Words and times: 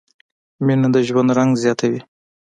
مینه 0.65 0.87
د 0.93 0.97
ژوند 1.07 1.29
رنګ 1.37 1.51
زیاتوي. 1.63 2.01